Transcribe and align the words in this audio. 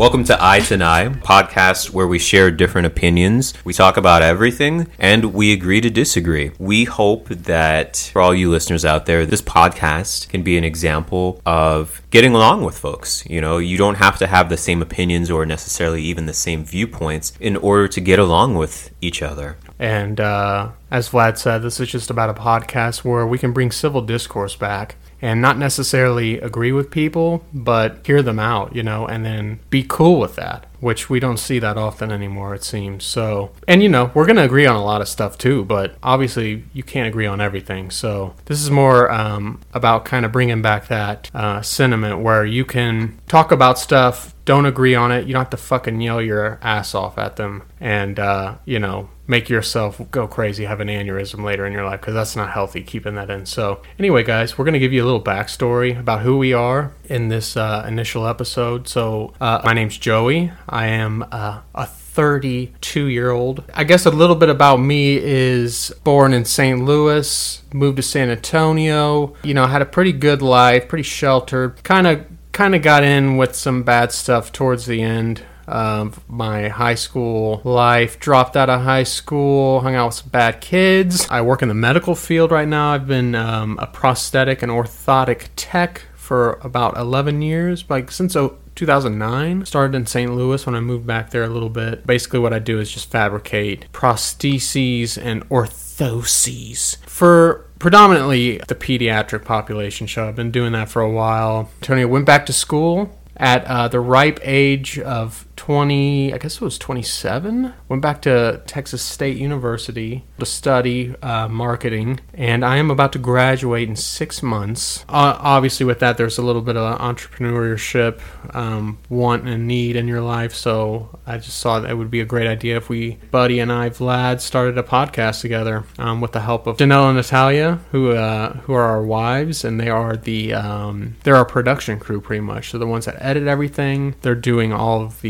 Welcome 0.00 0.24
to 0.24 0.42
Eye 0.42 0.60
to 0.60 0.82
Eye, 0.82 1.10
podcast 1.20 1.90
where 1.90 2.06
we 2.08 2.18
share 2.18 2.50
different 2.50 2.86
opinions. 2.86 3.52
We 3.66 3.74
talk 3.74 3.98
about 3.98 4.22
everything 4.22 4.86
and 4.98 5.34
we 5.34 5.52
agree 5.52 5.82
to 5.82 5.90
disagree. 5.90 6.52
We 6.58 6.84
hope 6.84 7.28
that 7.28 8.08
for 8.10 8.22
all 8.22 8.34
you 8.34 8.50
listeners 8.50 8.86
out 8.86 9.04
there, 9.04 9.26
this 9.26 9.42
podcast 9.42 10.30
can 10.30 10.42
be 10.42 10.56
an 10.56 10.64
example 10.64 11.42
of 11.44 12.00
getting 12.08 12.34
along 12.34 12.64
with 12.64 12.78
folks. 12.78 13.26
You 13.26 13.42
know, 13.42 13.58
you 13.58 13.76
don't 13.76 13.96
have 13.96 14.16
to 14.20 14.26
have 14.26 14.48
the 14.48 14.56
same 14.56 14.80
opinions 14.80 15.30
or 15.30 15.44
necessarily 15.44 16.00
even 16.04 16.24
the 16.24 16.32
same 16.32 16.64
viewpoints 16.64 17.34
in 17.38 17.58
order 17.58 17.86
to 17.88 18.00
get 18.00 18.18
along 18.18 18.54
with 18.54 18.94
each 19.02 19.20
other. 19.20 19.58
And 19.78 20.18
uh, 20.18 20.70
as 20.90 21.10
Vlad 21.10 21.36
said, 21.36 21.58
this 21.58 21.78
is 21.78 21.90
just 21.90 22.08
about 22.08 22.30
a 22.30 22.40
podcast 22.40 23.04
where 23.04 23.26
we 23.26 23.36
can 23.36 23.52
bring 23.52 23.70
civil 23.70 24.00
discourse 24.00 24.56
back 24.56 24.96
and 25.22 25.40
not 25.40 25.58
necessarily 25.58 26.40
agree 26.40 26.72
with 26.72 26.90
people, 26.90 27.44
but 27.52 28.04
hear 28.06 28.22
them 28.22 28.38
out, 28.38 28.74
you 28.74 28.82
know, 28.82 29.06
and 29.06 29.24
then 29.24 29.60
be 29.68 29.84
cool 29.86 30.18
with 30.18 30.36
that, 30.36 30.66
which 30.80 31.08
we 31.08 31.20
don't 31.20 31.36
see 31.36 31.58
that 31.58 31.76
often 31.76 32.10
anymore, 32.10 32.54
it 32.54 32.64
seems. 32.64 33.04
So, 33.04 33.52
and 33.68 33.82
you 33.82 33.88
know, 33.88 34.10
we're 34.14 34.26
going 34.26 34.36
to 34.36 34.44
agree 34.44 34.66
on 34.66 34.76
a 34.76 34.84
lot 34.84 35.00
of 35.00 35.08
stuff 35.08 35.38
too, 35.38 35.64
but 35.64 35.94
obviously 36.02 36.64
you 36.72 36.82
can't 36.82 37.08
agree 37.08 37.26
on 37.26 37.40
everything. 37.40 37.90
So, 37.90 38.34
this 38.46 38.60
is 38.60 38.70
more 38.70 39.10
um, 39.10 39.60
about 39.72 40.04
kind 40.04 40.24
of 40.24 40.32
bringing 40.32 40.62
back 40.62 40.88
that 40.88 41.30
uh, 41.34 41.62
sentiment 41.62 42.20
where 42.20 42.44
you 42.44 42.64
can 42.64 43.18
talk 43.28 43.52
about 43.52 43.78
stuff, 43.78 44.34
don't 44.44 44.66
agree 44.66 44.94
on 44.94 45.12
it, 45.12 45.26
you 45.26 45.32
don't 45.32 45.42
have 45.42 45.50
to 45.50 45.56
fucking 45.56 46.00
yell 46.00 46.20
your 46.20 46.58
ass 46.62 46.94
off 46.94 47.18
at 47.18 47.36
them, 47.36 47.62
and, 47.78 48.18
uh, 48.18 48.56
you 48.64 48.78
know, 48.78 49.08
make 49.30 49.48
yourself 49.48 50.00
go 50.10 50.26
crazy, 50.26 50.64
have 50.64 50.80
an 50.80 50.88
aneurysm 50.88 51.44
later 51.44 51.64
in 51.64 51.72
your 51.72 51.84
life 51.84 52.00
because 52.00 52.14
that's 52.14 52.34
not 52.34 52.50
healthy 52.50 52.82
keeping 52.82 53.14
that 53.14 53.30
in. 53.30 53.46
So, 53.46 53.80
anyway, 53.96 54.24
guys, 54.24 54.58
we're 54.58 54.64
going 54.64 54.72
to 54.72 54.80
give 54.80 54.92
you 54.92 55.04
a 55.04 55.06
little 55.06 55.22
backstory 55.22 55.98
about 55.98 56.22
who 56.22 56.36
we 56.36 56.52
are 56.52 56.92
in 57.04 57.28
this 57.28 57.56
uh, 57.56 57.84
initial 57.86 58.26
episode. 58.26 58.88
So, 58.88 59.32
uh, 59.40 59.60
my 59.64 59.72
name's 59.72 59.96
Joey. 59.98 60.50
I 60.70 60.86
am 60.86 61.22
a 61.22 61.86
32 61.86 63.06
year 63.06 63.30
old. 63.30 63.64
I 63.74 63.84
guess 63.84 64.06
a 64.06 64.10
little 64.10 64.36
bit 64.36 64.48
about 64.48 64.76
me 64.78 65.16
is 65.16 65.92
born 66.04 66.32
in 66.32 66.44
St. 66.44 66.84
Louis, 66.84 67.62
moved 67.72 67.96
to 67.96 68.02
San 68.02 68.30
Antonio, 68.30 69.34
you 69.42 69.52
know, 69.52 69.66
had 69.66 69.82
a 69.82 69.86
pretty 69.86 70.12
good 70.12 70.42
life, 70.42 70.88
pretty 70.88 71.02
sheltered, 71.02 71.82
kind 71.82 72.06
of 72.06 72.24
kind 72.52 72.74
of 72.74 72.82
got 72.82 73.02
in 73.02 73.36
with 73.36 73.54
some 73.54 73.82
bad 73.82 74.12
stuff 74.12 74.52
towards 74.52 74.86
the 74.86 75.02
end 75.02 75.42
of 75.66 76.28
my 76.28 76.68
high 76.68 76.94
school 76.94 77.60
life. 77.64 78.18
Dropped 78.18 78.56
out 78.56 78.68
of 78.68 78.82
high 78.82 79.04
school, 79.04 79.80
hung 79.80 79.94
out 79.94 80.06
with 80.06 80.14
some 80.16 80.28
bad 80.30 80.60
kids. 80.60 81.26
I 81.30 81.42
work 81.42 81.62
in 81.62 81.68
the 81.68 81.74
medical 81.74 82.14
field 82.14 82.50
right 82.50 82.68
now. 82.68 82.92
I've 82.92 83.06
been 83.06 83.34
um, 83.34 83.78
a 83.80 83.86
prosthetic 83.86 84.62
and 84.62 84.70
orthotic 84.70 85.48
tech 85.56 86.02
for 86.30 86.60
about 86.62 86.96
11 86.96 87.42
years, 87.42 87.84
like 87.88 88.08
since 88.12 88.34
2009. 88.34 89.66
Started 89.66 89.96
in 89.96 90.06
St. 90.06 90.32
Louis 90.32 90.64
when 90.64 90.76
I 90.76 90.80
moved 90.80 91.04
back 91.04 91.30
there 91.30 91.42
a 91.42 91.48
little 91.48 91.68
bit. 91.68 92.06
Basically, 92.06 92.38
what 92.38 92.52
I 92.52 92.60
do 92.60 92.78
is 92.78 92.88
just 92.88 93.10
fabricate 93.10 93.90
prostheses 93.92 95.20
and 95.20 95.42
orthoses 95.48 96.98
for 97.04 97.66
predominantly 97.80 98.58
the 98.58 98.76
pediatric 98.76 99.44
population. 99.44 100.06
So 100.06 100.28
I've 100.28 100.36
been 100.36 100.52
doing 100.52 100.70
that 100.70 100.88
for 100.88 101.02
a 101.02 101.10
while. 101.10 101.68
Tony 101.80 102.04
went 102.04 102.26
back 102.26 102.46
to 102.46 102.52
school 102.52 103.18
at 103.36 103.64
uh, 103.64 103.88
the 103.88 103.98
ripe 103.98 104.38
age 104.44 105.00
of 105.00 105.49
20, 105.60 106.32
I 106.32 106.38
guess 106.38 106.54
it 106.54 106.62
was 106.62 106.78
27, 106.78 107.74
went 107.86 108.00
back 108.00 108.22
to 108.22 108.62
Texas 108.66 109.02
State 109.02 109.36
University 109.36 110.24
to 110.38 110.46
study 110.46 111.14
uh, 111.20 111.48
marketing, 111.48 112.18
and 112.32 112.64
I 112.64 112.78
am 112.78 112.90
about 112.90 113.12
to 113.12 113.18
graduate 113.18 113.86
in 113.86 113.94
six 113.94 114.42
months. 114.42 115.04
Uh, 115.06 115.36
obviously, 115.38 115.84
with 115.84 115.98
that, 116.00 116.16
there's 116.16 116.38
a 116.38 116.42
little 116.42 116.62
bit 116.62 116.78
of 116.78 116.98
entrepreneurship, 116.98 118.22
um, 118.56 119.00
want 119.10 119.46
and 119.46 119.68
need 119.68 119.96
in 119.96 120.08
your 120.08 120.22
life, 120.22 120.54
so 120.54 121.18
I 121.26 121.36
just 121.36 121.62
thought 121.62 121.84
it 121.84 121.94
would 121.94 122.10
be 122.10 122.22
a 122.22 122.24
great 122.24 122.46
idea 122.46 122.78
if 122.78 122.88
we, 122.88 123.18
Buddy 123.30 123.60
and 123.60 123.70
I, 123.70 123.90
Vlad, 123.90 124.40
started 124.40 124.78
a 124.78 124.82
podcast 124.82 125.42
together 125.42 125.84
um, 125.98 126.22
with 126.22 126.32
the 126.32 126.40
help 126.40 126.66
of 126.68 126.78
Janelle 126.78 127.08
and 127.08 127.18
Natalia, 127.18 127.80
who 127.90 128.12
uh, 128.12 128.54
who 128.60 128.72
are 128.72 128.84
our 128.84 129.02
wives, 129.02 129.62
and 129.62 129.78
they 129.78 129.90
are 129.90 130.16
the 130.16 130.54
um, 130.54 131.16
they're 131.22 131.36
our 131.36 131.44
production 131.44 131.98
crew 132.00 132.22
pretty 132.22 132.40
much. 132.40 132.72
They're 132.72 132.78
the 132.78 132.86
ones 132.86 133.04
that 133.04 133.16
edit 133.18 133.46
everything. 133.46 134.14
They're 134.22 134.34
doing 134.34 134.72
all 134.72 135.02
of 135.02 135.20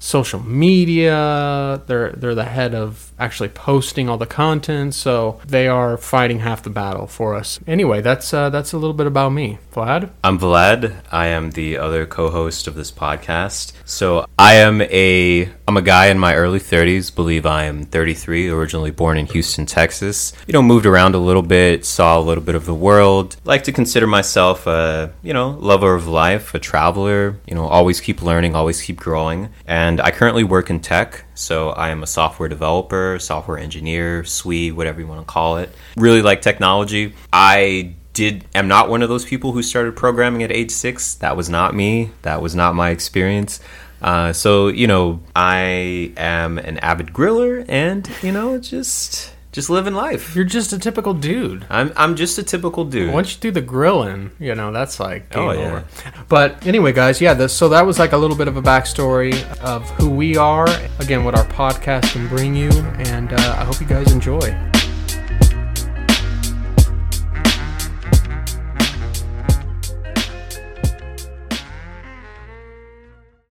social 0.00 0.40
media. 0.40 1.82
They're 1.86 2.12
they're 2.12 2.34
the 2.34 2.44
head 2.44 2.74
of 2.74 3.12
actually 3.18 3.50
posting 3.50 4.08
all 4.08 4.18
the 4.18 4.26
content, 4.26 4.94
so 4.94 5.40
they 5.46 5.68
are 5.68 5.96
fighting 5.96 6.40
half 6.40 6.62
the 6.62 6.70
battle 6.70 7.06
for 7.06 7.34
us. 7.34 7.60
Anyway, 7.66 8.00
that's 8.00 8.32
uh, 8.32 8.50
that's 8.50 8.72
a 8.72 8.78
little 8.78 8.94
bit 8.94 9.06
about 9.06 9.30
me. 9.30 9.58
Vlad. 9.72 10.10
I'm 10.24 10.38
Vlad. 10.38 11.02
I 11.12 11.26
am 11.26 11.52
the 11.52 11.78
other 11.78 12.06
co-host 12.06 12.66
of 12.66 12.74
this 12.74 12.90
podcast. 12.90 13.72
So 13.84 14.26
I 14.38 14.54
am 14.54 14.82
a 14.82 15.48
I'm 15.68 15.76
a 15.76 15.82
guy 15.82 16.06
in 16.06 16.18
my 16.18 16.34
early 16.34 16.58
30s. 16.58 17.14
Believe 17.14 17.46
I 17.46 17.64
am 17.64 17.84
33. 17.84 18.48
Originally 18.48 18.90
born 18.90 19.18
in 19.18 19.26
Houston, 19.26 19.66
Texas. 19.66 20.32
You 20.46 20.52
know, 20.52 20.62
moved 20.62 20.86
around 20.86 21.14
a 21.14 21.18
little 21.18 21.42
bit, 21.42 21.84
saw 21.84 22.18
a 22.18 22.22
little 22.22 22.42
bit 22.42 22.54
of 22.54 22.66
the 22.66 22.74
world. 22.74 23.36
Like 23.44 23.64
to 23.64 23.72
consider 23.72 24.06
myself 24.06 24.66
a 24.66 25.12
you 25.22 25.32
know 25.32 25.50
lover 25.50 25.94
of 25.94 26.06
life, 26.06 26.54
a 26.54 26.58
traveler. 26.58 27.36
You 27.46 27.54
know, 27.54 27.66
always 27.66 28.00
keep 28.00 28.22
learning, 28.22 28.54
always 28.54 28.82
keep 28.82 28.98
growing. 28.98 29.50
And 29.70 30.00
I 30.00 30.10
currently 30.10 30.42
work 30.42 30.68
in 30.68 30.80
tech. 30.80 31.26
So 31.36 31.70
I 31.70 31.90
am 31.90 32.02
a 32.02 32.06
software 32.06 32.48
developer, 32.48 33.20
software 33.20 33.56
engineer, 33.56 34.24
SWE, 34.24 34.72
whatever 34.72 35.00
you 35.00 35.06
want 35.06 35.20
to 35.20 35.32
call 35.32 35.58
it. 35.58 35.72
Really 35.96 36.22
like 36.22 36.42
technology. 36.42 37.14
I 37.32 37.94
did 38.12 38.44
am 38.52 38.66
not 38.66 38.88
one 38.88 39.00
of 39.00 39.08
those 39.08 39.24
people 39.24 39.52
who 39.52 39.62
started 39.62 39.94
programming 39.94 40.42
at 40.42 40.50
age 40.50 40.72
six. 40.72 41.14
That 41.14 41.36
was 41.36 41.48
not 41.48 41.72
me. 41.72 42.10
That 42.22 42.42
was 42.42 42.56
not 42.56 42.74
my 42.74 42.90
experience. 42.90 43.60
Uh, 44.02 44.32
so 44.32 44.66
you 44.66 44.88
know, 44.88 45.20
I 45.36 46.14
am 46.16 46.58
an 46.58 46.78
avid 46.78 47.12
griller, 47.12 47.64
and 47.68 48.10
you 48.22 48.32
know, 48.32 48.58
just 48.58 49.32
just 49.52 49.68
living 49.70 49.94
life. 49.94 50.34
You're 50.36 50.44
just 50.44 50.72
a 50.72 50.78
typical 50.78 51.12
dude. 51.14 51.66
I'm 51.70 51.92
I'm 51.96 52.14
just 52.16 52.38
a 52.38 52.42
typical 52.42 52.84
dude. 52.84 53.12
Once 53.12 53.34
you 53.34 53.40
do 53.40 53.50
the 53.50 53.60
grilling, 53.60 54.30
you 54.38 54.54
know 54.54 54.70
that's 54.72 55.00
like 55.00 55.30
game 55.30 55.42
Oh, 55.42 55.50
yeah. 55.52 55.58
over. 55.66 55.84
But 56.28 56.66
anyway, 56.66 56.92
guys, 56.92 57.20
yeah. 57.20 57.34
This, 57.34 57.52
so 57.52 57.68
that 57.70 57.84
was 57.84 57.98
like 57.98 58.12
a 58.12 58.16
little 58.16 58.36
bit 58.36 58.48
of 58.48 58.56
a 58.56 58.62
backstory 58.62 59.34
of 59.60 59.88
who 59.90 60.08
we 60.10 60.36
are. 60.36 60.68
Again, 61.00 61.24
what 61.24 61.34
our 61.36 61.46
podcast 61.46 62.12
can 62.12 62.28
bring 62.28 62.54
you, 62.54 62.70
and 63.10 63.32
uh, 63.32 63.36
I 63.58 63.64
hope 63.64 63.80
you 63.80 63.86
guys 63.86 64.12
enjoy. 64.12 64.69